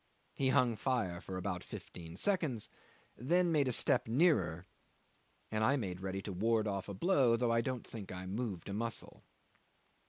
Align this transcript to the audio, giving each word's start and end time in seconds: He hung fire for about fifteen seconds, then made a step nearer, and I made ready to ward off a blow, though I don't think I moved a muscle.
He 0.33 0.49
hung 0.49 0.77
fire 0.77 1.21
for 1.21 1.37
about 1.37 1.63
fifteen 1.63 2.15
seconds, 2.17 2.69
then 3.15 3.51
made 3.51 3.67
a 3.67 3.71
step 3.71 4.07
nearer, 4.07 4.65
and 5.51 5.63
I 5.63 5.75
made 5.77 6.01
ready 6.01 6.23
to 6.23 6.33
ward 6.33 6.67
off 6.67 6.89
a 6.89 6.95
blow, 6.95 7.35
though 7.37 7.51
I 7.51 7.61
don't 7.61 7.85
think 7.85 8.11
I 8.11 8.25
moved 8.25 8.67
a 8.67 8.73
muscle. 8.73 9.21